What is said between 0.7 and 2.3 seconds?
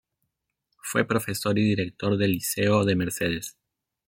Fue profesor y director